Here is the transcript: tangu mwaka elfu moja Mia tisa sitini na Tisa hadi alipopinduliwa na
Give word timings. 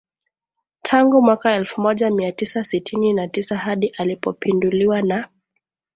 tangu 0.81 1.21
mwaka 1.21 1.53
elfu 1.53 1.81
moja 1.81 2.09
Mia 2.11 2.31
tisa 2.31 2.63
sitini 2.63 3.13
na 3.13 3.27
Tisa 3.27 3.57
hadi 3.57 3.87
alipopinduliwa 3.87 5.01
na 5.01 5.29